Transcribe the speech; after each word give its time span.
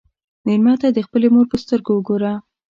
مېلمه 0.45 0.73
ته 0.81 0.87
د 0.95 0.99
خپلې 1.07 1.27
مور 1.33 1.45
په 1.51 1.57
سترګو 1.63 1.91
وګوره. 1.95 2.33